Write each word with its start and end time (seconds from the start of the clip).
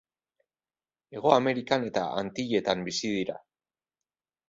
Hego 1.17 1.35
Amerikan 1.35 1.87
eta 1.91 2.07
Antilletan 2.25 2.85
bizi 2.91 3.15
dira. 3.21 3.41